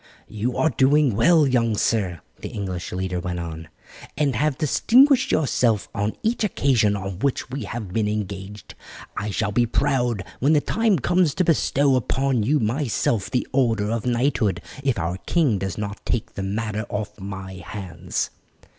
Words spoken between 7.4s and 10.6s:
we have been engaged. I shall be proud when the